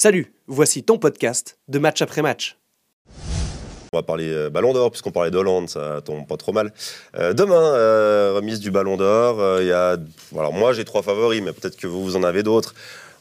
Salut, 0.00 0.32
voici 0.46 0.84
ton 0.84 0.96
podcast 0.96 1.58
de 1.66 1.80
match 1.80 2.02
après 2.02 2.22
match. 2.22 2.56
On 3.92 3.96
va 3.98 4.04
parler 4.04 4.28
euh, 4.28 4.48
Ballon 4.48 4.72
d'Or, 4.72 4.92
puisqu'on 4.92 5.10
parlait 5.10 5.32
d'Hollande, 5.32 5.68
ça 5.68 6.00
tombe 6.04 6.24
pas 6.24 6.36
trop 6.36 6.52
mal. 6.52 6.72
Euh, 7.18 7.32
demain, 7.32 7.60
euh, 7.74 8.32
remise 8.36 8.60
du 8.60 8.70
Ballon 8.70 8.96
d'Or. 8.96 9.40
euh, 9.40 9.58
Il 9.60 9.66
y 9.66 9.72
a, 9.72 9.96
alors 10.38 10.52
moi 10.52 10.72
j'ai 10.72 10.84
trois 10.84 11.02
favoris, 11.02 11.42
mais 11.42 11.52
peut-être 11.52 11.76
que 11.76 11.88
vous, 11.88 12.04
vous 12.04 12.14
en 12.14 12.22
avez 12.22 12.44
d'autres. 12.44 12.74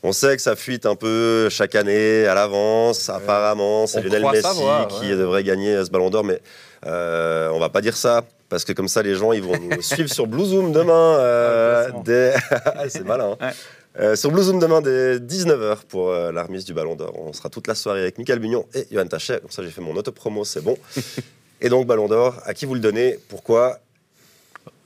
On 0.04 0.12
sait 0.12 0.36
que 0.36 0.42
ça 0.44 0.56
fuite 0.56 0.86
un 0.86 0.94
peu 0.96 1.50
chaque 1.50 1.74
année 1.74 2.28
à 2.28 2.36
l'avance. 2.36 3.10
Apparemment, 3.10 3.88
c'est 3.88 4.00
On 4.00 4.04
Lionel 4.04 4.26
Messi 4.32 4.42
savoir, 4.44 4.88
qui 4.88 5.10
devrait 5.10 5.44
gagner 5.44 5.84
ce 5.84 5.90
Ballon 5.90 6.12
d'Or, 6.12 6.24
mais 6.26 6.40
euh, 6.86 7.50
on 7.54 7.60
va 7.60 7.70
pas 7.70 7.82
dire 7.82 7.98
ça. 7.98 8.22
Parce 8.50 8.64
que 8.64 8.72
comme 8.72 8.88
ça, 8.88 9.02
les 9.02 9.16
gens 9.16 9.32
ils 9.34 9.42
vont 9.42 9.58
nous 9.60 9.82
suivre 9.82 10.10
sur 10.14 10.28
Blue 10.28 10.46
Zoom 10.46 10.72
demain. 10.74 11.18
euh, 11.18 11.90
c'est 12.90 13.04
malin. 13.04 13.36
hein. 13.42 13.48
Ouais. 13.48 13.54
Euh, 14.00 14.16
sur 14.16 14.32
Blue 14.32 14.44
Zoom 14.44 14.60
demain 14.60 14.82
dès 14.82 15.18
19h 15.20 15.78
pour 15.90 16.10
euh, 16.12 16.32
la 16.32 16.44
remise 16.44 16.66
du 16.66 16.74
Ballon 16.74 16.96
d'Or. 16.96 17.14
On 17.20 17.34
sera 17.34 17.50
toute 17.50 17.66
la 17.68 17.74
soirée 17.74 18.02
avec 18.02 18.18
Michael 18.20 18.38
Bugnon 18.40 18.66
et 18.76 18.86
Johan 18.92 19.08
Tachet. 19.08 19.40
Comme 19.40 19.50
ça, 19.50 19.64
j'ai 19.64 19.72
fait 19.72 19.82
mon 19.82 19.96
auto-promo, 19.96 20.46
c'est 20.46 20.62
bon. 20.62 20.78
et 21.62 21.70
donc, 21.70 21.88
Ballon 21.88 22.08
d'Or, 22.08 22.36
à 22.46 22.54
qui 22.54 22.66
vous 22.68 22.76
le 22.76 22.80
donnez? 22.80 23.18
Pourquoi? 23.30 23.80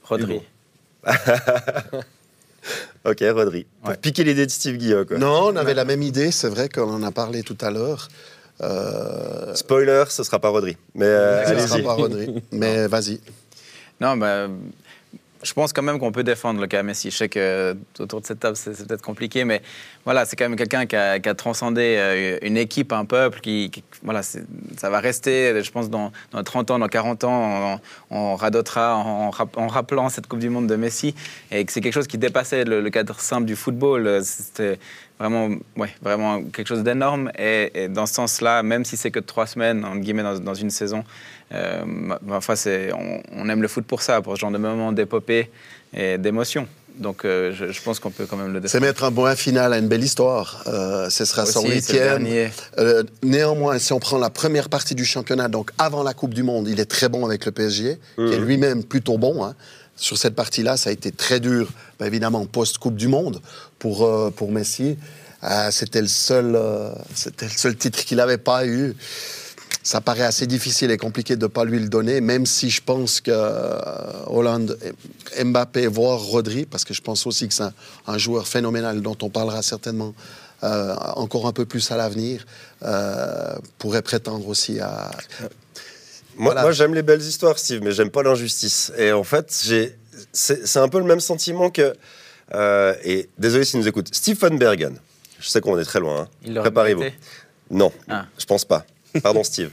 Rodri. 0.03 0.41
Ok, 3.03 3.23
Rodri. 3.33 3.65
Pour 3.81 3.89
Ouais. 3.89 3.97
piquer 3.97 4.23
l'idée 4.23 4.45
de 4.45 4.51
Steve 4.51 4.77
Guillaume. 4.77 5.05
quoi. 5.07 5.17
Non, 5.17 5.47
on 5.47 5.55
avait 5.55 5.73
la 5.73 5.83
même 5.85 6.03
idée, 6.03 6.29
c'est 6.29 6.47
vrai 6.49 6.69
qu'on 6.69 6.83
en 6.93 7.01
a 7.01 7.11
parlé 7.11 7.41
tout 7.41 7.57
à 7.61 7.71
l'heure. 7.71 8.07
Euh, 8.61 9.55
Spoiler, 9.55 10.03
ce 10.09 10.23
sera 10.23 10.37
pas 10.37 10.49
Rodri. 10.49 10.77
Mais 10.93 11.05
euh, 11.07 11.41
ne 11.41 11.57
sera 11.59 11.73
allez-y. 11.73 11.83
pas 11.83 11.93
Rodri, 11.93 12.43
mais 12.51 12.85
vas-y. 12.93 13.19
Non, 13.99 14.15
bah, 14.17 14.47
je 15.43 15.53
pense 15.53 15.73
quand 15.73 15.81
même 15.81 15.99
qu'on 15.99 16.11
peut 16.11 16.23
défendre 16.23 16.61
le 16.61 16.67
cas 16.67 16.83
Messi. 16.83 17.11
Je 17.11 17.17
sais 17.17 17.29
que 17.29 17.75
autour 17.99 18.21
de 18.21 18.25
cette 18.25 18.39
table, 18.39 18.55
c'est 18.55 18.87
peut-être 18.87 19.01
compliqué, 19.01 19.43
mais 19.43 19.61
voilà, 20.05 20.25
c'est 20.25 20.35
quand 20.35 20.47
même 20.47 20.57
quelqu'un 20.57 20.85
qui 20.85 20.95
a, 20.95 21.19
transcendé 21.35 21.95
euh, 21.97 22.37
une 22.41 22.57
équipe, 22.57 22.93
un 22.93 23.05
peuple, 23.05 23.39
qui, 23.39 23.71
voilà, 24.03 24.21
ça 24.23 24.89
va 24.89 24.99
rester, 24.99 25.63
je 25.63 25.71
pense, 25.71 25.89
dans, 25.89 26.11
dans 26.31 26.43
30 26.43 26.71
ans, 26.71 26.79
dans 26.79 26.87
40 26.87 27.23
ans, 27.23 27.79
on, 28.09 28.35
radotera 28.35 28.95
en, 28.97 29.29
rap- 29.29 29.57
en 29.57 29.67
rappelant 29.67 30.09
cette 30.09 30.27
Coupe 30.27 30.39
du 30.39 30.49
Monde 30.49 30.67
de 30.67 30.75
Messi, 30.75 31.15
et 31.51 31.65
que 31.65 31.71
c'est 31.71 31.81
quelque 31.81 31.93
chose 31.93 32.07
qui 32.07 32.17
dépassait 32.17 32.63
le, 32.63 32.89
cadre 32.89 33.19
simple 33.19 33.45
du 33.45 33.55
football. 33.55 34.07
Euh, 34.07 34.75
vraiment, 35.21 35.49
ouais, 35.77 35.89
vraiment 36.01 36.41
quelque 36.43 36.67
chose 36.67 36.83
d'énorme, 36.83 37.31
et, 37.37 37.71
et 37.83 37.87
dans 37.87 38.05
ce 38.05 38.13
sens-là, 38.15 38.63
même 38.63 38.83
si 38.85 38.97
c'est 38.97 39.11
que 39.11 39.19
trois 39.19 39.47
semaines, 39.47 39.85
entre 39.85 39.99
guillemets, 39.99 40.23
dans, 40.23 40.39
dans 40.39 40.53
une 40.55 40.71
saison, 40.71 41.03
euh, 41.53 41.83
ma, 41.85 42.19
ma 42.25 42.41
foi, 42.41 42.55
c'est, 42.55 42.91
on, 42.93 43.21
on 43.37 43.49
aime 43.49 43.61
le 43.61 43.67
foot 43.67 43.85
pour 43.85 44.01
ça, 44.01 44.21
pour 44.21 44.35
ce 44.35 44.39
genre 44.41 44.51
de 44.51 44.57
moments 44.57 44.91
d'épopée 44.91 45.49
et 45.93 46.17
d'émotion. 46.17 46.67
Donc 46.97 47.23
euh, 47.23 47.53
je, 47.53 47.71
je 47.71 47.81
pense 47.81 47.99
qu'on 48.01 48.11
peut 48.11 48.25
quand 48.25 48.35
même 48.35 48.51
le 48.51 48.59
C'est 48.59 48.63
défendre. 48.79 48.85
mettre 48.85 49.03
un 49.05 49.11
bon 49.11 49.33
final 49.35 49.71
à 49.71 49.77
une 49.77 49.87
belle 49.87 50.03
histoire. 50.03 50.61
Euh, 50.67 51.09
ce 51.09 51.23
sera 51.23 51.45
son 51.45 51.59
Aussi, 51.59 51.69
c'est 51.81 51.93
huitième. 51.93 52.23
dernier. 52.23 52.49
Euh, 52.79 53.03
néanmoins, 53.23 53.79
si 53.79 53.93
on 53.93 53.99
prend 53.99 54.17
la 54.17 54.29
première 54.29 54.67
partie 54.67 54.93
du 54.93 55.05
championnat, 55.05 55.47
donc 55.47 55.71
avant 55.77 56.03
la 56.03 56.13
Coupe 56.13 56.33
du 56.33 56.43
Monde, 56.43 56.67
il 56.67 56.79
est 56.81 56.85
très 56.85 57.07
bon 57.07 57.25
avec 57.25 57.45
le 57.45 57.53
PSG, 57.53 57.97
qui 58.17 58.21
est 58.33 58.39
lui-même 58.39 58.83
plutôt 58.83 59.17
bon. 59.17 59.43
hein. 59.45 59.55
Sur 59.95 60.17
cette 60.17 60.35
partie-là, 60.35 60.77
ça 60.77 60.89
a 60.89 60.93
été 60.93 61.11
très 61.11 61.39
dur, 61.39 61.69
ben, 61.99 62.05
évidemment, 62.05 62.45
post-Coupe 62.45 62.95
du 62.95 63.07
Monde 63.07 63.41
pour, 63.77 64.03
euh, 64.03 64.31
pour 64.31 64.51
Messi. 64.51 64.97
Euh, 65.43 65.71
c'était 65.71 66.01
le, 66.01 66.07
seul, 66.07 66.55
euh, 66.55 66.91
c'était 67.13 67.45
le 67.45 67.51
seul 67.51 67.75
titre 67.75 68.03
qu'il 68.03 68.17
n'avait 68.17 68.37
pas 68.37 68.65
eu. 68.65 68.95
Ça 69.83 69.99
paraît 69.99 70.23
assez 70.23 70.45
difficile 70.45 70.91
et 70.91 70.97
compliqué 70.97 71.35
de 71.35 71.41
ne 71.43 71.47
pas 71.47 71.65
lui 71.65 71.79
le 71.79 71.89
donner, 71.89 72.21
même 72.21 72.45
si 72.45 72.69
je 72.69 72.81
pense 72.81 73.19
que 73.19 73.31
Hollande, 74.27 74.77
Mbappé, 75.43 75.87
voire 75.87 76.19
Rodri, 76.19 76.65
parce 76.65 76.83
que 76.83 76.93
je 76.93 77.01
pense 77.01 77.25
aussi 77.25 77.47
que 77.47 77.53
c'est 77.53 77.63
un, 78.05 78.17
joueur 78.19 78.47
phénoménal 78.47 79.01
dont 79.01 79.17
on 79.23 79.29
parlera 79.29 79.63
certainement 79.63 80.13
encore 80.61 81.47
un 81.47 81.51
peu 81.51 81.65
plus 81.65 81.89
à 81.89 81.97
l'avenir, 81.97 82.45
pourrait 83.79 84.03
prétendre 84.03 84.47
aussi 84.47 84.79
à. 84.79 85.09
Moi, 86.37 86.45
Voilà. 86.53 86.61
moi, 86.63 86.71
j'aime 86.71 86.93
les 86.93 87.03
belles 87.03 87.21
histoires, 87.21 87.57
Steve, 87.59 87.81
mais 87.83 87.91
j'aime 87.91 88.09
pas 88.09 88.23
l'injustice. 88.23 88.91
Et 88.97 89.11
en 89.11 89.23
fait, 89.23 89.61
j'ai, 89.65 89.95
c'est, 90.33 90.65
c'est 90.67 90.79
un 90.79 90.87
peu 90.89 90.97
le 90.99 91.05
même 91.05 91.19
sentiment 91.19 91.69
que. 91.69 91.93
euh, 92.53 92.93
et 93.03 93.29
désolé 93.37 93.63
s'il 93.65 93.79
nous 93.79 93.87
écoute. 93.87 94.07
Stephen 94.13 94.57
Bergen. 94.57 94.97
Je 95.39 95.47
sais 95.47 95.61
qu'on 95.61 95.77
est 95.79 95.83
très 95.85 95.99
loin. 95.99 96.27
hein. 96.47 96.53
Préparez-vous. 96.61 97.03
Non, 97.69 97.91
Ah. 98.09 98.25
je 98.37 98.45
pense 98.45 98.65
pas. 98.65 98.85
Pardon, 99.23 99.43
Steve. 99.51 99.71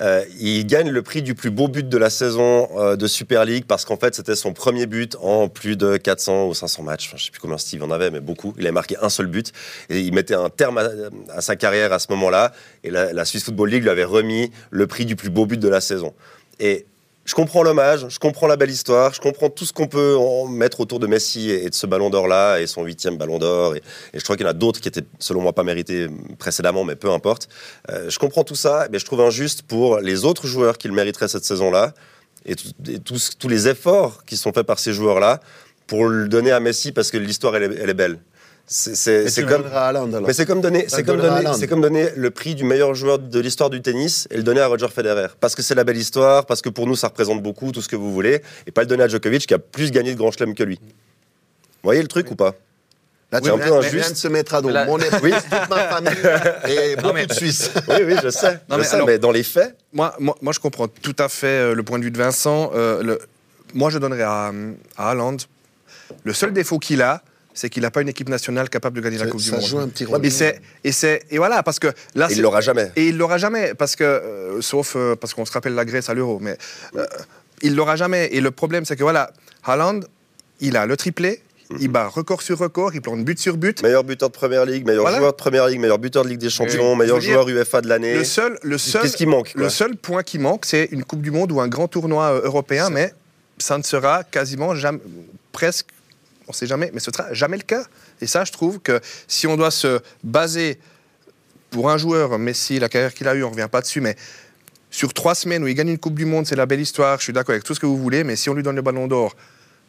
Euh, 0.00 0.24
il 0.40 0.66
gagne 0.66 0.90
le 0.90 1.02
prix 1.02 1.22
du 1.22 1.34
plus 1.34 1.50
beau 1.50 1.68
but 1.68 1.88
de 1.88 1.98
la 1.98 2.10
saison 2.10 2.68
euh, 2.76 2.96
de 2.96 3.06
Super 3.06 3.44
League 3.44 3.64
parce 3.66 3.84
qu'en 3.84 3.96
fait 3.96 4.14
c'était 4.14 4.34
son 4.34 4.52
premier 4.52 4.86
but 4.86 5.16
en 5.20 5.48
plus 5.48 5.76
de 5.76 5.96
400 5.96 6.48
ou 6.48 6.54
500 6.54 6.82
matchs. 6.82 7.12
Je 7.14 7.24
sais 7.24 7.30
plus 7.30 7.40
combien 7.40 7.58
Steve 7.58 7.82
en 7.82 7.90
avait, 7.90 8.10
mais 8.10 8.20
beaucoup. 8.20 8.54
Il 8.58 8.64
avait 8.66 8.72
marqué 8.72 8.96
un 9.00 9.08
seul 9.08 9.26
but 9.26 9.52
et 9.88 10.00
il 10.00 10.12
mettait 10.12 10.34
un 10.34 10.50
terme 10.50 10.80
à, 11.30 11.40
sa 11.40 11.56
carrière 11.56 11.92
à 11.92 11.98
ce 11.98 12.06
moment-là. 12.10 12.52
Et 12.82 12.90
la, 12.90 13.24
Swiss 13.24 13.44
Football 13.44 13.70
League 13.70 13.82
lui 13.82 13.90
avait 13.90 14.04
remis 14.04 14.50
le 14.70 14.86
prix 14.86 15.04
du 15.04 15.16
plus 15.16 15.30
beau 15.30 15.46
but 15.46 15.60
de 15.60 15.68
la 15.68 15.80
saison. 15.80 16.12
Je 17.24 17.34
comprends 17.34 17.62
l'hommage, 17.62 18.06
je 18.08 18.18
comprends 18.18 18.46
la 18.46 18.56
belle 18.56 18.70
histoire, 18.70 19.14
je 19.14 19.20
comprends 19.20 19.48
tout 19.48 19.64
ce 19.64 19.72
qu'on 19.72 19.86
peut 19.86 20.16
mettre 20.50 20.80
autour 20.80 20.98
de 21.00 21.06
Messi 21.06 21.50
et 21.50 21.70
de 21.70 21.74
ce 21.74 21.86
ballon 21.86 22.10
d'or-là, 22.10 22.58
et 22.60 22.66
son 22.66 22.84
huitième 22.84 23.16
ballon 23.16 23.38
d'or. 23.38 23.76
Et, 23.76 23.82
je 24.12 24.22
crois 24.22 24.36
qu'il 24.36 24.44
y 24.44 24.48
en 24.48 24.50
a 24.50 24.54
d'autres 24.54 24.80
qui 24.80 24.88
étaient, 24.88 25.04
selon 25.18 25.40
moi, 25.40 25.52
pas 25.52 25.62
mérités 25.62 26.08
précédemment, 26.38 26.84
mais 26.84 26.96
peu 26.96 27.10
importe. 27.10 27.48
Euh, 27.90 28.10
je 28.10 28.18
comprends 28.18 28.44
tout 28.44 28.54
ça, 28.54 28.88
mais 28.90 28.98
je 28.98 29.06
trouve 29.06 29.22
injuste 29.22 29.62
pour 29.62 29.98
les 29.98 30.24
autres 30.24 30.46
joueurs 30.46 30.76
qui 30.76 30.88
le 30.88 30.94
mériteraient 30.94 31.28
cette 31.28 31.44
saison-là, 31.44 31.94
et, 32.44 32.56
tous, 32.56 33.48
les 33.48 33.68
efforts 33.68 34.24
qui 34.26 34.36
sont 34.36 34.52
faits 34.52 34.66
par 34.66 34.78
ces 34.78 34.92
joueurs-là, 34.92 35.40
pour 35.86 36.06
le 36.06 36.28
donner 36.28 36.50
à 36.50 36.60
Messi 36.60 36.92
parce 36.92 37.10
que 37.10 37.16
l'histoire, 37.16 37.56
elle 37.56 37.90
est 37.90 37.94
belle. 37.94 38.18
C'est 38.66 39.26
tu 39.32 39.44
comme. 39.44 39.64
Mais 40.26 40.32
c'est 40.32 40.46
comme 40.46 40.60
donner, 40.62 40.86
c'est 40.88 41.04
comme 41.04 41.18
donner, 41.18 41.28
Haaland. 41.46 41.52
c'est 41.54 41.66
comme 41.68 41.82
donner 41.82 42.08
le 42.16 42.30
prix 42.30 42.54
du 42.54 42.64
meilleur 42.64 42.94
joueur 42.94 43.18
de 43.18 43.40
l'histoire 43.40 43.68
du 43.68 43.82
tennis 43.82 44.26
et 44.30 44.38
le 44.38 44.42
donner 44.42 44.60
à 44.60 44.66
Roger 44.68 44.88
Federer. 44.88 45.26
Parce 45.38 45.54
que 45.54 45.60
c'est 45.62 45.74
la 45.74 45.84
belle 45.84 45.98
histoire, 45.98 46.46
parce 46.46 46.62
que 46.62 46.70
pour 46.70 46.86
nous 46.86 46.96
ça 46.96 47.08
représente 47.08 47.42
beaucoup, 47.42 47.72
tout 47.72 47.82
ce 47.82 47.88
que 47.88 47.96
vous 47.96 48.12
voulez, 48.12 48.40
et 48.66 48.70
pas 48.70 48.80
le 48.80 48.86
donner 48.86 49.02
à 49.04 49.08
Djokovic 49.08 49.46
qui 49.46 49.52
a 49.54 49.58
plus 49.58 49.90
gagné 49.90 50.12
de 50.14 50.18
Grand 50.18 50.30
Chelem 50.32 50.54
que 50.54 50.62
lui. 50.62 50.78
Vous 50.80 50.90
voyez 51.88 52.00
le 52.00 52.08
truc 52.08 52.30
ou 52.30 52.36
pas? 52.36 52.54
Là, 53.32 53.40
tu 53.40 53.50
Oui, 53.50 53.56
viens, 53.56 53.66
un 53.66 53.68
peu 53.68 53.76
injuste. 53.78 53.94
viens 53.94 54.10
de 54.10 54.16
se 54.16 54.28
mettre 54.28 54.54
à 54.54 54.62
dos. 54.62 54.70
Là- 54.70 54.86
Mon 54.86 54.98
épouse, 55.00 55.20
toute 55.32 55.68
ma 55.68 55.88
famille 55.88 56.12
et 56.68 56.96
beaucoup 56.96 57.12
mais- 57.14 57.26
de 57.26 57.32
Suisses. 57.34 57.70
Oui, 57.88 57.96
oui, 58.06 58.14
je 58.22 58.28
sais. 58.30 58.60
Non, 58.70 58.76
je 58.76 58.76
mais 58.78 58.84
sais, 58.84 58.94
alors- 58.94 59.06
mais 59.08 59.18
dans 59.18 59.32
les 59.32 59.42
faits, 59.42 59.76
Moi, 59.92 60.14
moi, 60.18 60.36
moi, 60.40 60.52
je 60.54 60.60
comprends 60.60 60.88
tout 60.88 61.16
à 61.18 61.28
fait 61.28 61.46
euh, 61.48 61.74
le 61.74 61.82
point 61.82 61.98
de 61.98 62.04
vue 62.04 62.10
de 62.10 62.18
Vincent. 62.18 62.70
Euh, 62.74 63.02
le- 63.02 63.18
moi, 63.74 63.90
je 63.90 63.98
donnerais 63.98 64.22
à, 64.22 64.52
à 64.96 65.10
Haaland. 65.10 65.36
Le 66.22 66.32
seul 66.32 66.52
défaut 66.52 66.78
qu'il 66.78 67.02
a, 67.02 67.22
c'est 67.54 67.70
qu'il 67.70 67.82
n'a 67.82 67.90
pas 67.90 68.02
une 68.02 68.08
équipe 68.08 68.28
nationale 68.28 68.68
capable 68.68 68.96
de 68.96 69.00
gagner 69.02 69.16
la 69.18 69.24
Ça- 69.24 69.30
Coupe 69.30 69.40
du 69.40 69.48
ça 69.48 69.56
Monde. 69.56 69.64
joue 69.66 69.78
un 69.78 69.88
petit 69.88 70.04
rôle. 70.04 70.24
Et 70.26 70.30
c'est 70.30 70.60
et 70.82 70.92
c'est 70.92 71.22
et 71.30 71.38
voilà 71.38 71.62
parce 71.62 71.78
que 71.78 71.86
là 72.14 72.26
il 72.28 72.36
c'est- 72.36 72.42
l'aura 72.42 72.60
jamais. 72.60 72.90
et 72.96 73.06
il 73.08 73.16
l'aura 73.16 73.38
jamais 73.38 73.74
parce 73.74 73.96
que 73.96 74.04
euh, 74.04 74.60
sauf 74.60 74.94
euh, 74.96 75.14
parce 75.16 75.32
qu'on 75.34 75.44
se 75.46 75.52
rappelle 75.52 75.74
la 75.74 75.84
Grèce 75.84 76.08
à 76.10 76.14
l'Euro, 76.14 76.38
mais 76.40 76.56
euh, 76.96 77.06
il 77.62 77.74
l'aura 77.76 77.96
jamais. 77.96 78.28
Et 78.32 78.40
le 78.40 78.50
problème 78.50 78.84
c'est 78.84 78.96
que 78.96 79.02
voilà, 79.04 79.30
Haaland, 79.64 80.00
il 80.60 80.76
a 80.76 80.84
le 80.86 80.96
triplé, 80.96 81.40
il 81.80 81.88
bat 81.88 82.08
record 82.08 82.42
sur 82.42 82.58
record, 82.58 82.94
il 82.94 83.00
plante 83.00 83.24
but 83.24 83.38
sur 83.38 83.56
but. 83.56 83.82
Meilleur 83.82 84.04
buteur 84.04 84.28
de 84.30 84.34
Première 84.34 84.64
Ligue, 84.66 84.84
meilleur 84.86 85.02
Voilà. 85.02 85.18
joueur 85.18 85.32
de 85.32 85.36
Première 85.36 85.66
Ligue, 85.68 85.80
meilleur 85.80 85.98
buteur 85.98 86.24
de 86.24 86.28
Ligue 86.30 86.40
des 86.40 86.50
Champions, 86.50 86.94
meilleur 86.96 87.20
joueur 87.20 87.48
UEFA 87.48 87.80
de 87.80 87.88
l'année. 87.88 88.14
Le 88.14 88.24
seul, 88.24 88.58
le 88.62 88.78
seul, 88.78 89.02
Qu'est-ce 89.02 89.16
qui 89.16 89.26
manque 89.26 89.52
Le 89.54 89.68
seul 89.68 89.96
point 89.96 90.22
qui 90.22 90.38
manque, 90.38 90.64
c'est 90.66 90.88
une 90.90 91.04
Coupe 91.04 91.22
du 91.22 91.30
Monde 91.30 91.52
ou 91.52 91.60
un 91.60 91.68
grand 91.68 91.88
tournoi 91.88 92.24
euh, 92.32 92.40
européen, 92.44 92.90
mais 92.90 93.14
ça 93.58 93.78
ne 93.78 93.82
sera 93.84 94.24
quasiment 94.24 94.74
jamais, 94.74 94.98
presque, 95.52 95.86
on 96.46 96.50
ne 96.50 96.54
sait 96.54 96.66
jamais, 96.66 96.90
mais 96.92 97.00
ce 97.00 97.10
sera 97.10 97.32
jamais 97.32 97.56
le 97.56 97.62
cas. 97.62 97.84
Et 98.20 98.26
ça, 98.26 98.44
je 98.44 98.52
trouve 98.52 98.80
que 98.80 99.00
si 99.28 99.46
on 99.46 99.56
doit 99.56 99.70
se 99.70 100.00
baser 100.22 100.78
pour 101.70 101.90
un 101.90 101.98
joueur, 101.98 102.38
Messi, 102.38 102.78
la 102.78 102.88
carrière 102.88 103.12
qu'il 103.14 103.26
a 103.28 103.34
eue, 103.34 103.42
on 103.42 103.50
ne 103.50 103.54
revient 103.54 103.68
pas 103.70 103.80
dessus, 103.80 104.00
mais 104.00 104.16
sur 104.90 105.12
trois 105.12 105.34
semaines 105.34 105.64
où 105.64 105.66
il 105.66 105.74
gagne 105.74 105.88
une 105.88 105.98
Coupe 105.98 106.14
du 106.14 106.24
Monde, 106.24 106.46
c'est 106.46 106.56
la 106.56 106.66
belle 106.66 106.80
histoire, 106.80 107.18
je 107.18 107.24
suis 107.24 107.32
d'accord 107.32 107.52
avec 107.52 107.64
tout 107.64 107.74
ce 107.74 107.80
que 107.80 107.86
vous 107.86 107.96
voulez, 107.96 108.22
mais 108.22 108.36
si 108.36 108.48
on 108.48 108.54
lui 108.54 108.62
donne 108.62 108.76
le 108.76 108.82
ballon 108.82 109.08
d'or, 109.08 109.34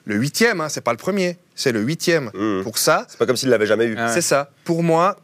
le 0.05 0.15
huitième, 0.15 0.61
hein, 0.61 0.69
c'est 0.69 0.81
pas 0.81 0.91
le 0.91 0.97
premier, 0.97 1.37
c'est 1.55 1.71
le 1.71 1.81
huitième. 1.81 2.31
Mhm. 2.33 2.63
Pour 2.63 2.77
ça, 2.77 3.05
C'est 3.09 3.17
pas 3.17 3.25
comme 3.25 3.37
s'il 3.37 3.49
l'avait 3.49 3.65
jamais 3.65 3.85
eu. 3.85 3.95
Ah 3.97 4.07
ouais. 4.07 4.13
c'est 4.13 4.21
ça. 4.21 4.49
Pour 4.63 4.83
moi, 4.83 5.17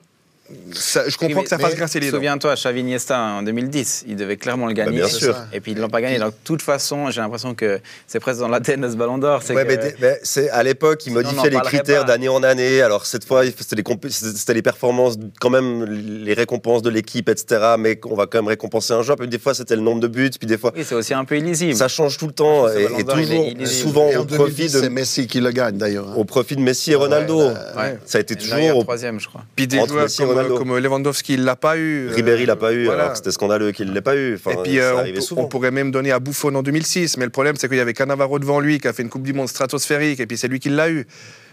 ça- 0.74 1.08
je 1.08 1.18
comprends 1.18 1.38
Mais- 1.38 1.44
que 1.44 1.50
ça 1.50 1.58
fasse 1.60 1.76
grincer 1.76 2.00
les 2.00 2.10
dents. 2.12 2.18
Souviens-toi, 2.18 2.56
Xavi 2.56 2.80
Iniesta 2.82 3.20
en 3.20 3.44
2010, 3.44 4.06
il 4.08 4.16
devait 4.16 4.38
clairement 4.38 4.68
le 4.68 4.74
gagner. 4.74 4.98
bien 4.98 5.08
C'est 5.08 5.18
sûr. 5.18 5.36
Et 5.54 5.60
puis 5.60 5.72
ils 5.74 5.78
l'ont 5.78 5.90
pas 5.90 6.02
gagné. 6.02 6.20
Donc 6.20 6.32
de 6.32 6.36
toute 6.44 6.62
façon, 6.62 7.10
j'ai 7.12 7.22
l'impression 7.22 7.54
que 7.56 7.80
c'est 8.08 8.20
presque 8.20 8.40
dans 8.40 8.48
l'ADN 8.48 8.82
de 8.82 8.90
ce 8.90 8.96
Ballon 8.96 9.18
d'Or. 9.18 9.42
c'est 9.44 9.54
Ouais, 9.54 9.66
que- 9.66 9.76
mais, 10.02 10.18
mais 10.36 10.50
à 10.50 10.64
l'époque, 10.64 11.06
ils 11.06 11.14
modifiaient 11.14 11.50
les 11.50 11.60
critères 11.62 12.06
d'année 12.06 12.30
en 12.30 12.44
année. 12.44 12.82
Alors 12.82 13.06
cette 13.06 13.26
fois, 13.26 13.44
c'était 13.46 14.54
les, 14.54 14.62
performances, 14.62 15.16
quand 15.40 15.50
même 15.50 15.84
les 15.86 16.34
récompenses 16.34 16.82
de 16.82 16.90
l'équipe, 16.90 17.30
etc. 17.30 17.76
Mais 17.80 18.00
on 18.06 18.16
va 18.16 18.26
quand 18.28 18.40
même 18.40 18.48
récompenser 18.48 18.94
un 18.94 19.02
joueur. 19.02 19.18
Puis 19.18 19.28
des 19.28 19.40
fois, 19.40 19.54
c'était 19.54 19.76
le 19.76 19.82
nombre 19.82 20.00
de 20.02 20.08
buts. 20.08 20.30
Puis 20.38 20.48
des 20.48 20.58
fois, 20.58 20.72
Oui, 20.76 20.84
c'est 20.88 20.96
aussi 20.96 21.14
un 21.14 21.26
peu 21.26 21.38
illisible. 21.38 21.76
ça 21.76 21.88
change 21.88 22.18
tout 22.18 22.28
le 22.28 22.34
temps 22.34 22.68
et, 22.70 22.88
et 23.00 23.04
d'Or, 23.04 23.20
il 23.20 23.24
est- 23.24 23.26
toujours 23.28 23.48
il 23.56 23.62
est- 23.62 23.66
souvent 23.66 24.10
Et 24.10 24.18
en 24.18 24.22
au 24.22 24.26
profit 24.26 24.54
2010, 24.56 24.70
c'est 24.72 24.82
de 24.82 24.88
Messi 24.90 25.28
qui 25.28 25.40
le 25.40 25.52
gagne 25.52 25.78
d'ailleurs. 25.78 26.10
hein. 26.10 26.14
au 26.18 26.26
profit 26.26 26.56
de 26.56 26.62
Messi 26.62 26.92
et 26.92 26.96
Ronaldo. 26.96 27.40
Ouais. 27.50 27.98
Ça 28.06 28.18
a 28.18 28.22
été 28.22 28.36
toujours 28.36 28.78
au- 28.78 28.84
troisième, 28.84 29.20
je 29.20 29.28
crois. 29.28 29.42
Puis 29.56 29.68
des 29.68 29.78
joueurs 29.78 30.04
Messi 30.04 30.22
et 30.22 30.26
comme, 30.26 30.36
Ronaldo. 30.44 30.58
comme 30.58 30.78
Lewandowski, 30.78 31.34
il 31.36 31.44
l'a 31.44 31.56
pas 31.56 31.78
eu. 31.78 32.08
euh, 32.08 32.14
Ribéry 32.14 32.46
l'a 32.46 32.56
pas 32.56 32.74
eu, 32.74 32.86
voilà. 32.86 33.02
alors 33.02 33.12
que 33.14 33.18
c'était 33.18 33.32
scandaleux 33.32 33.72
qu'il 33.72 33.92
l'ait 33.94 34.02
pas 34.02 34.16
eu. 34.16 34.36
Enfin, 34.36 34.52
Et 34.52 34.64
puis 34.64 34.80
euh, 34.80 35.04
on, 35.38 35.48
pourrait 35.48 35.72
même 35.72 35.92
donner 35.92 36.12
à 36.12 36.20
Buffon 36.20 36.54
en 36.56 36.64
2006, 36.64 37.18
mais 37.18 37.26
le 37.26 37.32
problème 37.32 37.56
c'est 37.58 37.68
qu'il 37.68 37.78
y 37.78 37.82
avait 37.82 37.94
Cannavaro 37.94 38.40
devant 38.40 38.60
lui 38.60 38.80
qui 38.80 38.88
a 38.88 38.94
fait 38.94 39.04
une 39.04 39.10
Coupe 39.10 39.24
du 39.24 39.34
Monde 39.34 39.48
stratosphérique 39.50 40.20
et 40.20 40.26
puis 40.28 40.38
c'est 40.38 40.48
lui 40.48 40.60
qui 40.60 40.70
l'a 40.70 40.90
eu. 40.90 41.06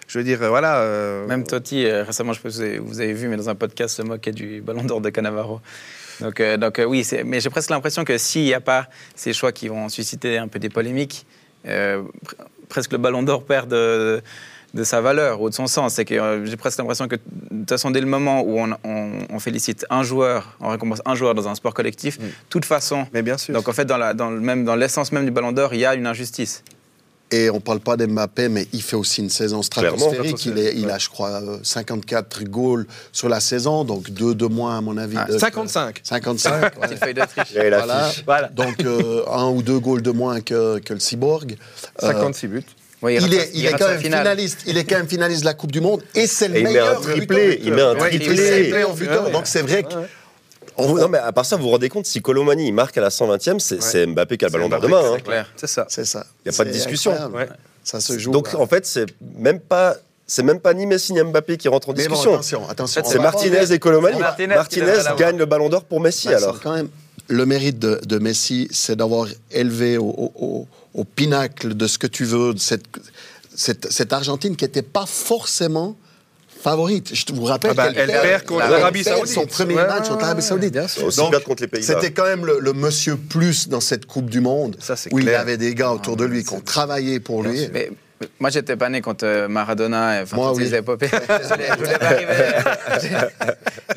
Je 0.06 0.16
veux 0.18 0.24
dire, 0.24 0.42
euh, 0.42 0.48
voilà. 0.48 0.78
euh, 0.78 1.26
Même 1.26 1.44
Totti, 1.44 1.84
euh, 1.84 2.02
récemment, 2.02 2.32
je 2.32 2.38
si 2.48 2.78
vous 2.78 3.00
avez, 3.00 3.12
vu, 3.12 3.28
mais 3.28 3.36
dans 3.36 3.50
un 3.50 3.54
podcast, 3.54 3.94
se 3.96 4.00
moquait 4.02 4.32
du 4.32 4.62
ballon 4.62 4.82
d'or 4.82 5.02
de 5.02 5.10
Cannavaro. 5.10 5.60
Donc, 6.20 6.40
euh, 6.40 6.56
donc 6.56 6.78
euh, 6.78 6.84
oui, 6.84 7.06
mais 7.26 7.40
j'ai 7.40 7.50
presque 7.50 7.68
l'impression 7.68 8.04
que 8.04 8.16
s'il 8.16 8.44
n'y 8.44 8.54
a 8.54 8.60
pas 8.60 8.86
ces 9.14 9.34
choix 9.34 9.52
qui 9.52 9.68
vont 9.68 9.90
susciter 9.90 10.38
un 10.38 10.48
peu 10.48 10.58
des 10.58 10.70
polémiques, 10.70 11.26
euh, 11.66 12.00
pr- 12.26 12.34
presque 12.70 12.92
le 12.92 12.98
ballon 12.98 13.22
d'or 13.22 13.44
perd 13.44 13.68
de, 13.70 13.76
de 13.76 14.22
sa 14.84 15.00
valeur 15.00 15.40
ou 15.40 15.48
de 15.50 15.54
son 15.54 15.66
sens. 15.66 15.94
C'est 15.94 16.04
que 16.04 16.14
euh, 16.14 16.44
j'ai 16.46 16.56
presque 16.56 16.78
l'impression 16.78 17.08
que, 17.08 17.16
de 17.16 17.20
toute 17.60 17.68
façon, 17.68 17.90
dès 17.90 18.00
le 18.00 18.06
moment 18.06 18.42
où 18.42 18.58
on, 18.58 18.70
on- 18.84 19.12
on 19.30 19.38
félicite 19.38 19.86
un 19.90 20.02
joueur, 20.02 20.56
on 20.60 20.68
récompense 20.68 21.02
un 21.04 21.14
joueur 21.14 21.34
dans 21.34 21.48
un 21.48 21.54
sport 21.54 21.74
collectif, 21.74 22.18
de 22.18 22.26
toute 22.48 22.64
façon. 22.64 23.06
Mais 23.12 23.22
bien 23.22 23.38
sûr. 23.38 23.54
Donc 23.54 23.68
en 23.68 23.72
fait, 23.72 23.84
dans 23.84 23.96
la- 23.98 24.14
dans 24.14 24.30
le 24.30 24.40
même- 24.40 24.64
dans 24.64 24.76
l'essence 24.76 25.12
même 25.12 25.24
du 25.24 25.30
ballon 25.30 25.52
d'or, 25.52 25.74
il 25.74 25.80
y 25.80 25.86
a 25.86 25.94
une 25.94 26.06
injustice. 26.06 26.62
Et 27.30 27.50
on 27.50 27.56
ne 27.56 27.60
parle 27.60 27.80
pas 27.80 27.98
d'Mbappé, 27.98 28.48
mais 28.48 28.66
il 28.72 28.80
fait 28.82 28.96
aussi 28.96 29.20
une 29.20 29.28
saison 29.28 29.60
stratosphérique. 29.60 30.46
Il, 30.46 30.56
est- 30.58 30.74
il 30.74 30.88
a, 30.88 30.96
je 30.96 31.10
crois, 31.10 31.28
euh, 31.42 31.58
54 31.62 32.44
goals 32.44 32.86
sur 33.12 33.28
la 33.28 33.38
saison, 33.40 33.84
donc 33.84 34.08
deux 34.08 34.34
de 34.34 34.46
moins, 34.46 34.78
à 34.78 34.80
mon 34.80 34.96
avis. 34.96 35.18
Ah, 35.18 35.26
de- 35.30 35.36
55. 35.36 36.00
55. 36.02 36.62
ouais. 36.62 36.70
Petite 36.88 36.98
feuille 37.04 37.12
la 37.70 37.78
Voilà. 37.84 38.04
fiche. 38.08 38.22
Voilà. 38.24 38.48
Donc, 38.48 38.82
euh, 38.82 39.24
un 39.30 39.46
ou 39.50 39.62
deux 39.62 39.78
goals 39.78 40.00
de 40.00 40.10
moins 40.10 40.40
que, 40.40 40.78
que 40.78 40.94
le 40.94 41.00
Cyborg. 41.00 41.56
Euh, 42.02 42.06
56 42.12 42.46
buts. 42.48 42.64
Oui, 43.02 43.16
il 43.20 43.32
est, 43.34 43.50
il 43.54 43.64
est 43.66 43.72
quand 43.72 43.88
même 43.88 44.00
finale. 44.00 44.20
finaliste. 44.22 44.58
Il 44.66 44.76
est 44.76 44.84
quand 44.84 44.96
même 44.96 45.08
finaliste 45.08 45.40
de 45.42 45.46
la 45.46 45.54
Coupe 45.54 45.70
du 45.72 45.80
Monde 45.80 46.02
et 46.14 46.26
c'est 46.26 46.48
le 46.48 46.56
Et 46.56 46.60
il 46.60 46.64
met 46.64 46.70
un 46.70 46.72
meilleur 46.72 47.00
triplé. 47.00 47.60
Il 47.62 47.72
met 47.72 47.82
un 47.82 47.92
Ouais, 47.94 48.08
triplé. 48.08 48.70
meilleur 48.72 48.94
buteur. 48.94 49.24
Ouais. 49.26 49.30
Donc 49.30 49.46
c'est 49.46 49.62
vrai 49.62 49.82
que 49.84 49.94
On- 50.80 50.94
Non, 50.94 51.08
mais 51.08 51.18
à 51.18 51.32
part 51.32 51.44
ça, 51.44 51.56
vous 51.56 51.62
vous 51.64 51.70
rendez 51.70 51.88
compte, 51.88 52.06
si 52.06 52.20
Colomani 52.22 52.68
il 52.68 52.72
marque 52.72 52.96
à 52.98 53.00
la 53.00 53.10
120e, 53.10 53.58
c'est 53.58 53.82
c'est 53.82 54.06
Mbappé 54.06 54.36
qui 54.36 54.44
a 54.44 54.48
le 54.48 54.52
ballon 54.52 54.68
d'or 54.68 54.80
demain. 54.80 55.00
hein. 55.04 55.12
C'est 55.16 55.22
clair. 55.24 55.52
C'est 55.56 55.66
ça. 55.66 55.86
c'est 55.88 56.04
ça. 56.04 56.24
Y 56.46 56.50
a 56.50 56.52
pas 56.52 56.64
de 56.64 56.70
discussion. 56.70 57.12
Ouais. 57.34 57.48
Ça 57.82 58.00
se 58.00 58.16
joue. 58.18 58.30
Donc 58.30 58.52
là. 58.52 58.60
en 58.60 58.66
fait, 58.66 58.86
c'est 58.86 59.06
même 59.36 59.58
pas. 59.60 59.96
C'est 60.30 60.42
même 60.42 60.60
pas 60.60 60.74
ni 60.74 60.84
Messi 60.86 61.14
ni 61.14 61.22
Mbappé 61.22 61.56
qui 61.56 61.68
rentrent 61.68 61.88
en 61.88 61.92
Mais 61.94 62.04
bon, 62.06 62.10
discussion. 62.10 62.34
attention, 62.34 62.68
attention. 62.68 63.02
fait, 63.02 63.08
c'est 63.10 63.18
Martinez 63.18 63.72
et 63.72 63.78
Colomani. 63.78 64.18
Martinez 64.48 64.92
gagne 65.16 65.38
le 65.38 65.46
ballon 65.46 65.68
d'or 65.70 65.84
pour 65.84 66.00
Messi 66.00 66.28
Bah, 66.28 66.36
alors. 66.36 66.56
c'est 66.56 66.62
quand 66.62 66.74
même 66.74 66.88
le 67.28 67.46
mérite 67.46 67.78
de, 67.78 68.00
de 68.04 68.18
Messi, 68.18 68.68
c'est 68.70 68.96
d'avoir 68.96 69.28
élevé 69.50 69.98
au, 69.98 70.06
au- 70.08 70.32
au- 70.36 70.66
au 70.94 71.04
pinacle 71.04 71.74
de 71.74 71.86
ce 71.86 71.98
que 71.98 72.06
tu 72.06 72.24
veux 72.24 72.54
cette, 72.56 72.84
cette, 73.54 73.92
cette 73.92 74.12
Argentine 74.12 74.56
qui 74.56 74.64
n'était 74.64 74.82
pas 74.82 75.06
forcément 75.06 75.96
favorite. 76.62 77.14
Je 77.14 77.24
te 77.24 77.32
vous 77.32 77.44
rappelle 77.44 77.70
Ah 77.72 77.74
bah, 77.74 77.92
qu'elle 77.92 78.10
elle 78.10 78.20
perd 78.20 78.44
contre 78.44 78.68
l'Arabie 78.68 79.04
Saoudite. 79.04 79.32
Son 79.34 79.46
premier 79.46 79.74
Ouais, 79.76 79.86
match 79.86 80.08
contre 80.08 80.22
l'Arabie 80.22 80.42
Saoudite. 80.42 80.76
Aussi 81.04 81.18
Donc, 81.18 81.40
contre 81.44 81.64
les. 81.72 81.82
C'était 81.82 82.12
quand 82.12 82.24
même 82.24 82.44
le, 82.46 82.58
le 82.60 82.72
monsieur 82.72 83.16
plus 83.16 83.68
dans 83.68 83.80
cette 83.80 84.06
Coupe 84.06 84.28
du 84.30 84.40
Monde, 84.40 84.76
Ça, 84.80 84.94
où 85.12 85.18
il 85.20 85.28
avait 85.30 85.56
des 85.56 85.74
gars 85.74 85.92
autour 85.92 86.16
de 86.16 86.24
lui 86.24 86.42
qui 86.44 86.52
ont 86.54 86.60
travaillé 86.60 87.20
pour 87.20 87.42
lui. 87.44 87.68
Mais 87.72 87.90
moi, 88.40 88.50
j'étais 88.50 88.76
pas 88.76 88.88
né 88.88 89.00
quand 89.00 89.22
euh, 89.22 89.46
Maradona, 89.48 90.20
enfin, 90.22 90.36
Moi, 90.36 90.48
toutes 90.48 90.58
oui. 90.58 90.68
ces 90.68 90.74
épopées. 90.76 91.08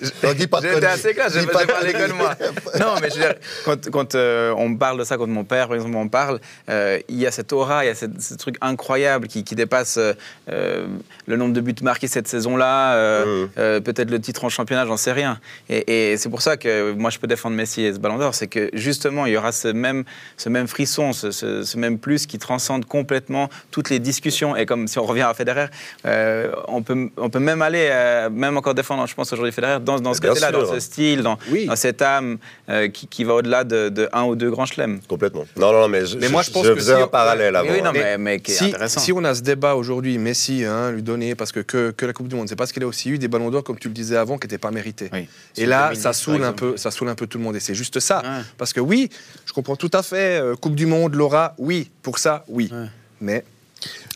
je 0.01 0.27
voulais 0.27 0.47
pas 0.47 0.62
de 0.62 0.68
J'étais 0.69 0.85
assez 0.85 1.13
Dis 1.13 1.19
faisais 1.19 1.47
pas 1.47 1.65
de 1.65 1.71
à 1.71 1.83
l'école, 1.83 2.13
moi. 2.13 2.35
Non, 2.79 2.95
mais 3.01 3.09
je 3.09 3.15
veux 3.15 3.21
dire, 3.21 3.33
quand, 3.65 3.89
quand 3.89 4.15
euh, 4.15 4.53
on 4.57 4.75
parle 4.75 5.00
de 5.00 5.03
ça, 5.03 5.18
quand 5.18 5.27
mon 5.27 5.44
père, 5.44 5.68
par 5.68 5.75
exemple, 5.75 5.94
m'en 5.94 6.07
parle, 6.07 6.39
euh, 6.69 7.00
il 7.09 7.18
y 7.18 7.25
a 7.27 7.31
cette 7.31 7.53
aura, 7.53 7.83
il 7.83 7.88
y 7.88 7.91
a 7.91 7.95
cette- 7.95 8.21
ce 8.21 8.33
truc 8.35 8.56
incroyable 8.62 9.27
qui, 9.27 9.44
qui 9.44 9.56
dépasse 9.56 9.97
euh, 9.97 10.13
euh, 10.50 10.88
le 11.25 11.35
nombre 11.38 11.53
de 11.53 11.62
buts 11.62 11.75
marqués 11.81 12.07
cette 12.07 12.27
saison-là, 12.27 12.94
euh, 12.95 13.47
euh, 13.57 13.79
peut-être 13.79 14.09
le 14.12 14.19
titre 14.19 14.44
en 14.45 14.50
championnat, 14.50 14.85
j'en 14.85 14.97
sais 14.97 15.12
rien. 15.12 15.39
Et, 15.69 16.12
et 16.13 16.18
c'est 16.18 16.29
pour 16.29 16.41
ça 16.41 16.57
que 16.57 16.91
moi, 16.94 17.09
je 17.09 17.19
peux 17.19 17.27
défendre 17.27 17.56
Messi 17.56 17.83
et 17.83 17.94
ce 17.94 18.00
ballon 18.00 18.18
d'or, 18.18 18.35
c'est 18.35 18.47
que 18.47 18.69
justement, 18.73 19.25
il 19.25 19.33
y 19.33 19.38
aura 19.38 19.51
ce 19.51 19.68
même, 19.69 20.03
ce 20.38 20.50
même 20.50 20.68
frisson, 20.68 21.13
ce, 21.13 21.31
ce- 21.31 21.63
ce 21.63 21.77
même 21.77 21.97
plus 22.00 22.25
qui 22.27 22.38
transcende 22.39 22.85
complètement 22.85 23.50
toutes 23.71 23.89
les 23.89 24.00
discussions. 24.12 24.56
Et 24.56 24.66
comme 24.66 24.88
si 24.88 24.98
on 25.00 25.06
revient 25.06 25.22
à 25.31 25.34
Federer, 25.34 25.68
euh, 26.06 26.52
on, 26.68 26.81
peut, 26.84 27.10
on 27.18 27.30
peut 27.30 27.40
même 27.40 27.62
aller, 27.62 27.88
euh, 27.92 28.30
même 28.30 28.58
encore 28.58 28.74
défendre, 28.75 29.06
je 29.08 29.16
pense, 29.16 29.31
aujourd'hui 29.34 29.52
Federer, 29.54 29.80
dans, 29.80 30.00
dans 30.00 30.13
ce 30.13 30.22
côté-là, 30.22 30.52
dans 30.52 30.72
ce 30.72 30.80
style, 30.80 31.22
dans, 31.24 31.38
Oui. 31.52 31.66
dans 31.66 31.75
cette 31.75 32.02
âme 32.02 32.38
euh, 32.69 32.88
qui, 32.90 33.08
qui 33.08 33.24
va 33.24 33.34
au-delà 33.36 33.63
de, 33.63 33.90
de 33.90 34.10
un 34.13 34.24
ou 34.24 34.36
deux 34.36 34.52
grands 34.52 34.66
chelems. 34.66 35.00
Complètement. 35.08 35.46
Non, 35.58 35.72
non, 35.74 35.81
non, 35.81 35.88
mais 35.88 36.06
je, 36.06 36.18
Mais 36.18 36.30
moi, 36.30 36.42
je 36.44 36.52
pense 36.52 36.66
je 36.66 36.72
que 36.72 36.75
faisais 36.75 36.96
si- 36.96 37.02
un 37.02 37.08
parallèle 37.08 37.56
avant. 37.56 37.69
oui, 37.72 37.81
non, 37.81 37.90
hein. 37.90 37.94
mais, 37.94 38.18
mais 38.18 38.40
qui 38.40 38.52
est 38.52 38.56
si, 38.56 38.66
intéressant. 38.66 39.00
si 39.00 39.12
on 39.13 39.24
a 39.24 39.34
ce 39.36 39.42
débat 39.42 39.75
aujourd'hui, 39.75 40.18
Messi, 40.18 40.64
hein, 40.66 40.92
lui 40.92 41.02
donner, 41.04 41.36
parce 41.36 41.52
que, 41.52 41.60
que 41.62 41.92
que 41.92 42.06
la 42.06 42.14
Coupe 42.14 42.28
du 42.28 42.36
Monde, 42.36 42.48
c'est 42.50 42.56
parce 42.56 42.72
qu'il 42.72 42.84
a 42.84 42.88
aussi 42.88 43.10
eu 43.10 43.18
des 43.18 43.28
ballons 43.28 43.50
d'or, 43.50 43.64
comme 43.64 43.78
tu 43.80 43.88
le 43.88 43.94
disais 43.94 44.18
avant, 44.18 44.38
qui 44.38 44.46
n'étaient 44.48 44.57
pas 44.57 44.72
mérités. 44.72 45.10
Oui. 45.14 45.28
Et 45.57 45.66
là, 45.66 45.88
2010, 45.90 46.02
ça 46.02 46.14
saoule, 46.14 46.44
un 46.44 46.54
peu, 46.54 46.78
ça 46.78 46.92
saoule 46.92 47.10
un 47.10 47.16
peu 47.16 47.28
tout 47.28 47.38
le 47.38 47.44
monde. 47.44 47.56
Et 47.56 47.60
c'est 47.60 47.75
juste 47.75 48.00
ça. 48.00 48.19
Ouais. 48.24 48.44
Parce 48.57 48.74
que 48.74 48.80
oui, 48.80 49.10
je 49.46 49.54
comprends 49.54 49.75
tout 49.75 49.92
à 49.94 50.04
fait. 50.04 50.40
euh, 50.42 50.56
coupe 50.56 50.75
du 50.75 50.86
Monde, 50.86 51.16
Laura, 51.16 51.54
oui. 51.57 51.90
Pour 52.02 52.18
ça, 52.19 52.44
oui. 52.48 52.69
Ouais. 52.72 52.88
Mais. 53.19 53.44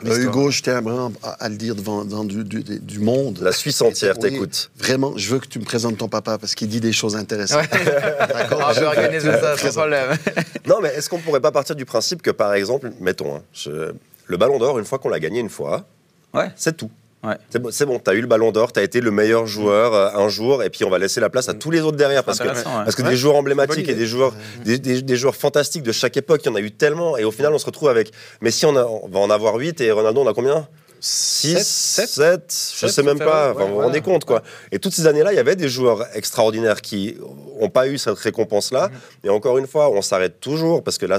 Euh, 0.06 0.24
Hugo, 0.24 0.52
je 0.52 0.62
tiens 0.62 0.82
vraiment 0.82 1.12
à, 1.24 1.32
à 1.46 1.50
le 1.50 1.56
dire 1.56 1.74
devant, 1.76 2.04
devant 2.06 2.24
du, 2.24 2.44
du- 2.44 2.62
du 2.64 3.00
monde. 3.00 3.40
La 3.42 3.52
Suisse 3.52 3.82
entière 3.82 4.16
Oui, 4.22 4.30
t'écoute. 4.30 4.70
Vraiment, 4.78 5.14
je 5.18 5.30
veux 5.30 5.40
que 5.40 5.48
tu 5.48 5.58
me 5.60 5.64
présentes 5.66 5.98
ton 5.98 6.08
papa 6.10 6.38
parce 6.38 6.54
qu'il 6.54 6.68
dit 6.68 6.80
des 6.82 6.92
choses 6.94 7.16
intéressantes. 7.16 7.66
D'accord? 7.72 8.68
On 8.72 8.76
peut 8.80 8.86
organiser 8.86 9.32
ça 9.32 9.58
sans 9.58 9.72
problème. 9.72 10.10
Non, 10.68 10.78
mais 10.82 10.90
est-ce 10.90 11.10
qu'on 11.10 11.20
pourrait 11.20 11.42
pas 11.42 11.52
partir 11.52 11.76
du 11.76 11.86
principe 11.86 12.22
que, 12.22 12.32
par 12.32 12.54
exemple, 12.54 12.92
mettons, 13.00 13.38
hein, 13.38 13.42
je- 13.54 13.94
le 14.28 14.38
ballon 14.38 14.58
d'or, 14.60 14.80
une 14.80 14.86
fois 14.86 14.98
qu'on 15.00 15.10
l'a 15.10 15.20
gagné 15.20 15.40
une 15.40 15.50
fois, 15.50 15.86
Ouais. 16.34 16.50
c'est 16.56 16.76
tout. 16.76 16.90
Ouais. 17.26 17.36
C'est 17.50 17.60
bon, 17.60 17.70
bon 17.88 18.00
tu 18.00 18.10
as 18.12 18.14
eu 18.14 18.22
le 18.22 18.28
ballon 18.28 18.52
d'or, 18.52 18.72
tu 18.74 18.80
as 18.80 18.84
été 18.84 19.02
le 19.02 19.12
meilleur 19.12 19.46
joueur 19.48 19.94
euh, 19.94 20.10
un 20.24 20.30
jour, 20.30 20.64
et 20.64 20.70
puis 20.70 20.84
on 20.86 20.90
va 20.90 21.00
laisser 21.00 21.20
la 21.20 21.30
place 21.30 21.50
à 21.50 21.54
tous 21.54 21.72
les 21.72 21.82
autres 21.82 21.98
derrière. 21.98 22.24
Parce 22.24 22.40
que, 22.40 22.48
ouais. 22.48 22.54
parce 22.64 22.96
que 22.96 23.02
Ouais, 23.04 23.10
des 23.10 23.16
joueurs 23.18 23.36
emblématiques 23.36 23.88
et 23.90 23.96
des 23.96 24.06
joueurs, 24.06 24.34
des, 24.64 24.78
des- 24.80 25.02
des 25.02 25.16
joueurs 25.16 25.36
fantastiques 25.36 25.84
de 25.84 25.92
chaque 25.92 26.18
époque, 26.18 26.42
il 26.44 26.48
y 26.50 26.52
en 26.52 26.56
a 26.56 26.62
eu 26.62 26.72
tellement, 26.72 27.18
et 27.18 27.24
au 27.24 27.32
final, 27.32 27.54
on 27.54 27.58
se 27.60 27.66
retrouve 27.66 27.90
avec. 27.90 28.12
Mais 28.42 28.52
si 28.52 28.66
on, 28.66 28.76
a- 28.76 28.86
on 28.86 29.08
va 29.08 29.20
en 29.20 29.30
avoir 29.30 29.56
8, 29.56 29.82
et 29.82 29.92
Ronaldo, 29.92 30.22
on 30.22 30.28
a 30.28 30.34
combien? 30.34 30.68
6, 31.02 31.62
Sept, 31.64 32.10
7, 32.10 32.74
je 32.80 32.88
sais 32.88 33.04
même 33.04 33.20
pas, 33.20 33.54
ouais, 33.54 33.64
vous 33.68 33.74
vous 33.76 33.80
rendez 33.82 34.02
compte 34.02 34.26
quoi. 34.26 34.42
Et 34.72 34.80
toutes 34.80 34.94
ces 34.94 35.06
années-là, 35.06 35.34
il 35.34 35.36
y 35.36 35.40
avait 35.40 35.56
des 35.56 35.70
joueurs 35.70 36.04
extraordinaires 36.16 36.82
qui 36.82 37.16
n'ont 37.60 37.70
pas 37.70 37.88
eu 37.88 37.98
cette 38.00 38.18
récompense-là. 38.18 38.90
Et 39.24 39.30
encore 39.30 39.58
une 39.60 39.68
fois, 39.68 39.90
on 39.92 40.02
s'arrête 40.02 40.40
toujours, 40.40 40.84
parce 40.84 40.98
que 40.98 41.06
là, 41.06 41.18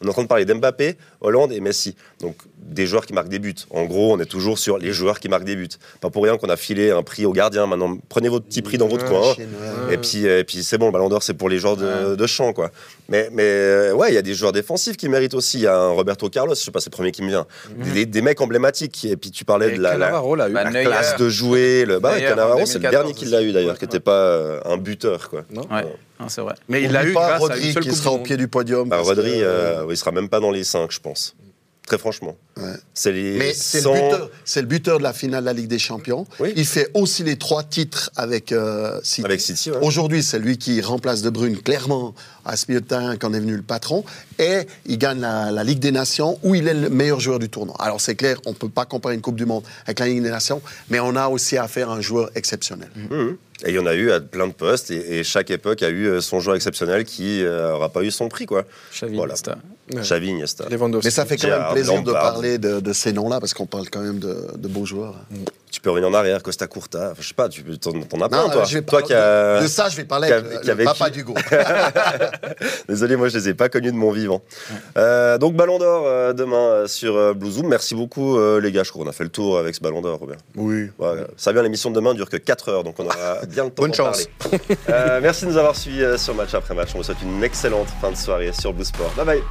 on 0.00 0.06
est 0.06 0.08
en 0.08 0.12
train 0.12 0.22
de 0.22 0.28
parler 0.28 0.44
d'Mbappé, 0.46 0.96
Hollande 1.20 1.52
et 1.52 1.60
Messi. 1.60 1.94
Donc 2.20 2.36
des 2.62 2.86
joueurs 2.86 3.06
qui 3.06 3.12
marquent 3.12 3.28
des 3.28 3.38
buts. 3.38 3.54
En 3.70 3.84
gros, 3.84 4.12
on 4.12 4.20
est 4.20 4.26
toujours 4.26 4.58
sur 4.58 4.78
les 4.78 4.92
joueurs 4.92 5.20
qui 5.20 5.28
marquent 5.28 5.44
des 5.44 5.56
buts. 5.56 5.68
Pas 6.00 6.10
pour 6.10 6.24
rien 6.24 6.36
qu'on 6.36 6.48
a 6.48 6.56
filé 6.56 6.90
un 6.90 7.02
prix 7.02 7.24
au 7.26 7.32
gardien. 7.32 7.66
Maintenant, 7.66 7.96
prenez 8.08 8.28
votre 8.28 8.44
petit 8.46 8.62
prix 8.62 8.78
dans 8.78 8.88
votre 8.88 9.06
coin. 9.06 9.34
Et 9.90 9.96
puis, 9.98 10.24
et 10.26 10.44
puis 10.44 10.62
c'est 10.62 10.78
bon, 10.78 10.86
le 10.86 10.92
ballon 10.92 11.08
d'or, 11.08 11.22
c'est 11.22 11.34
pour 11.34 11.48
les 11.48 11.58
joueurs 11.58 11.76
de, 11.76 12.14
de 12.14 12.26
champ, 12.26 12.52
quoi. 12.52 12.70
Mais, 13.08 13.28
mais 13.32 13.42
euh, 13.44 13.92
ouais, 13.94 14.10
il 14.10 14.14
y 14.14 14.18
a 14.18 14.22
des 14.22 14.34
joueurs 14.34 14.52
défensifs 14.52 14.96
qui 14.96 15.08
méritent 15.08 15.34
aussi. 15.34 15.58
Il 15.58 15.62
y 15.62 15.66
a 15.66 15.76
un 15.78 15.88
Roberto 15.88 16.28
Carlos, 16.28 16.54
je 16.54 16.60
sais 16.60 16.70
pas, 16.70 16.80
c'est 16.80 16.90
le 16.90 16.96
premier 16.96 17.10
qui 17.12 17.22
me 17.22 17.28
vient. 17.28 17.46
Des, 17.94 18.04
des 18.06 18.22
mecs 18.22 18.40
emblématiques. 18.40 19.04
Et 19.06 19.16
puis 19.16 19.30
tu 19.30 19.44
parlais 19.44 19.72
Et 19.72 19.76
de 19.76 19.82
la, 19.82 19.96
la- 19.96 20.08
eu. 20.48 20.52
Bah, 20.52 20.64
classe 20.84 21.16
de 21.16 21.28
jouer. 21.28 21.84
Le, 21.86 21.98
bah, 22.00 22.20
Cannavaro, 22.20 22.66
c'est 22.66 22.74
le 22.74 22.80
2014 22.80 22.90
dernier 22.90 23.14
qui 23.14 23.24
l'a 23.26 23.42
eu 23.42 23.52
d'ailleurs, 23.52 23.78
qui 23.78 23.84
n'était 23.84 24.00
pas 24.00 24.12
euh, 24.24 24.60
un 24.66 24.76
buteur, 24.76 25.30
quoi. 25.30 25.44
Non 25.50 25.62
Ouais, 25.70 25.84
non, 26.20 26.28
c'est 26.28 26.40
vrai. 26.42 26.54
Mais 26.68 26.82
il 26.82 26.92
l'a 26.92 27.04
eu 27.06 27.12
pas 27.12 27.20
grâce 27.28 27.34
à 27.36 27.38
Rodri 27.38 27.66
une 27.68 27.72
seule 27.72 27.82
qui 27.82 27.94
sera 27.94 28.12
au 28.12 28.18
pied 28.18 28.36
du 28.36 28.48
podium. 28.48 28.88
Bah, 28.88 28.98
Rodri, 28.98 29.38
que, 29.38 29.44
euh, 29.44 29.86
il 29.88 29.96
sera 29.96 30.10
même 30.12 30.28
pas 30.28 30.40
dans 30.40 30.50
les 30.50 30.64
5, 30.64 30.90
je 30.92 31.00
pense. 31.00 31.34
Très 31.86 31.96
franchement. 31.98 32.36
Ouais. 32.58 32.74
C'est 32.94 33.12
les 33.12 33.38
Mais 33.38 33.52
c'est 33.54 33.78
le, 33.78 33.84
100 33.84 33.92
buteur, 33.94 34.30
c'est 34.44 34.60
le 34.60 34.66
buteur 34.66 34.98
de 34.98 35.02
la 35.04 35.12
finale 35.12 35.42
de 35.42 35.46
la 35.46 35.52
Ligue 35.52 35.68
des 35.68 35.78
Champions. 35.78 36.26
Oui. 36.40 36.52
Il 36.56 36.66
fait 36.66 36.90
aussi 36.94 37.22
les 37.22 37.36
trois 37.36 37.62
titres 37.62 38.10
avec 38.16 38.52
euh, 38.52 38.98
City. 39.02 39.24
Avec 39.24 39.40
City, 39.40 39.70
ouais. 39.70 39.78
Aujourd'hui, 39.82 40.22
c'est 40.22 40.38
lui 40.38 40.58
qui 40.58 40.80
remplace 40.80 41.22
De 41.22 41.30
Bruyne 41.30 41.56
clairement 41.60 42.14
à 42.44 42.56
ce 42.56 42.66
milieu 42.68 42.80
de 42.80 42.86
terrain 42.86 43.16
quand 43.16 43.32
est 43.34 43.40
venu 43.40 43.56
le 43.56 43.62
patron. 43.62 44.04
Et 44.38 44.66
il 44.86 44.98
gagne 44.98 45.20
la, 45.20 45.50
la 45.50 45.64
Ligue 45.64 45.78
des 45.78 45.92
Nations 45.92 46.38
où 46.42 46.54
il 46.54 46.66
est 46.66 46.74
le 46.74 46.90
meilleur 46.90 47.20
joueur 47.20 47.38
du 47.38 47.48
tournoi. 47.48 47.76
Alors 47.78 48.00
c'est 48.00 48.16
clair, 48.16 48.40
on 48.46 48.50
ne 48.50 48.56
peut 48.56 48.68
pas 48.68 48.84
comparer 48.86 49.14
une 49.14 49.20
Coupe 49.20 49.36
du 49.36 49.46
Monde 49.46 49.62
avec 49.86 50.00
la 50.00 50.06
Ligue 50.06 50.22
des 50.22 50.30
Nations, 50.30 50.60
mais 50.90 50.98
on 51.00 51.14
a 51.14 51.28
aussi 51.28 51.56
affaire 51.56 51.90
à 51.90 51.94
un 51.94 52.00
joueur 52.00 52.30
exceptionnel. 52.34 52.88
Mhm. 53.10 53.36
Et 53.64 53.70
il 53.70 53.74
y 53.74 53.78
en 53.80 53.86
a 53.86 53.94
eu 53.94 54.12
à 54.12 54.20
plein 54.20 54.46
de 54.46 54.52
postes, 54.52 54.92
et, 54.92 55.18
et 55.18 55.24
chaque 55.24 55.50
époque 55.50 55.82
a 55.82 55.88
eu 55.88 56.06
euh, 56.06 56.20
son 56.20 56.38
joueur 56.38 56.54
exceptionnel 56.54 57.04
qui 57.04 57.42
n'aura 57.42 57.88
pas 57.88 58.04
eu 58.04 58.12
son 58.12 58.28
prix, 58.28 58.46
quoi. 58.46 58.64
Xavi, 58.92 59.16
Voilà. 59.16 59.32
Iniesta. 59.32 59.58
Ouais. 59.92 60.00
Xavi, 60.02 60.28
Iniesta. 60.28 60.68
Lewandowski. 60.68 61.06
Mais 61.08 61.10
ça 61.10 61.26
fait 61.26 61.36
quand 61.36 61.48
même 61.48 61.72
plaisir 61.72 62.00
de 62.02 62.12
Lampard. 62.12 62.40
Parler 62.48 62.58
de, 62.58 62.80
de 62.80 62.92
ces 62.92 63.12
noms-là 63.12 63.40
parce 63.40 63.54
qu'on 63.54 63.66
parle 63.66 63.88
quand 63.90 64.00
même 64.00 64.18
de, 64.18 64.48
de 64.56 64.68
beaux 64.68 64.84
joueurs. 64.86 65.14
Tu 65.70 65.80
peux 65.82 65.90
revenir 65.90 66.08
en 66.08 66.14
arrière, 66.14 66.42
Costa 66.42 66.66
Curta, 66.66 67.10
enfin, 67.12 67.20
je 67.20 67.28
sais 67.28 67.34
pas, 67.34 67.48
tu 67.50 67.62
t'en, 67.78 67.92
t'en 67.92 68.20
as 68.22 68.28
plein, 68.30 68.44
Non, 68.46 68.50
toi. 68.50 68.64
je 68.64 68.78
vais 68.78 68.82
toi 68.82 69.00
parler 69.00 69.06
qui 69.06 69.12
de, 69.12 69.62
de 69.64 69.68
ça, 69.68 69.88
je 69.90 69.96
vais 69.98 70.04
parler 70.04 70.32
avec 70.32 70.64
le 70.64 70.84
papa 70.84 71.04
vécu. 71.10 71.18
d'Hugo. 71.18 71.34
Désolé, 72.88 73.16
moi 73.16 73.28
je 73.28 73.36
les 73.38 73.50
ai 73.50 73.54
pas 73.54 73.68
connus 73.68 73.92
de 73.92 73.96
mon 73.96 74.10
vivant. 74.10 74.40
Euh, 74.96 75.36
donc 75.36 75.54
Ballon 75.54 75.78
d'Or 75.78 76.04
euh, 76.06 76.32
demain 76.32 76.56
euh, 76.56 76.86
sur 76.86 77.16
euh, 77.16 77.34
Blue 77.34 77.50
Zoom. 77.50 77.68
Merci 77.68 77.94
beaucoup 77.94 78.38
euh, 78.38 78.60
les 78.62 78.72
gars, 78.72 78.82
je 78.82 78.90
crois 78.90 79.04
qu'on 79.04 79.10
a 79.10 79.12
fait 79.12 79.24
le 79.24 79.30
tour 79.30 79.58
avec 79.58 79.74
ce 79.74 79.80
Ballon 79.80 80.00
d'Or, 80.00 80.18
Robert. 80.18 80.38
Oui. 80.56 80.88
Ouais, 80.98 81.26
ça 81.36 81.52
vient, 81.52 81.62
l'émission 81.62 81.90
de 81.90 81.96
demain 81.96 82.14
dure 82.14 82.30
que 82.30 82.38
4 82.38 82.68
heures, 82.70 82.84
donc 82.84 82.94
on 82.98 83.04
aura 83.04 83.44
bien 83.48 83.64
le 83.64 83.70
temps 83.70 83.82
Bonne 83.82 83.94
chance. 83.94 84.26
parler. 84.38 84.58
Euh, 84.88 85.20
merci 85.22 85.44
de 85.44 85.50
nous 85.50 85.58
avoir 85.58 85.76
suivis 85.76 86.02
euh, 86.02 86.16
sur 86.16 86.34
Match 86.34 86.54
après 86.54 86.74
Match. 86.74 86.90
On 86.94 86.98
vous 86.98 87.04
souhaite 87.04 87.22
une 87.22 87.44
excellente 87.44 87.88
fin 88.00 88.10
de 88.10 88.16
soirée 88.16 88.52
sur 88.58 88.72
Blue 88.72 88.84
Sport. 88.86 89.12
Bye 89.16 89.26
bye 89.26 89.42